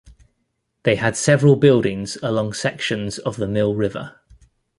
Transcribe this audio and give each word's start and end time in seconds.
They 0.81 0.95
had 0.95 1.15
several 1.15 1.55
buildings 1.57 2.17
along 2.23 2.53
sections 2.53 3.19
of 3.19 3.37
the 3.37 3.47
Mill 3.47 3.75
River. 3.75 4.19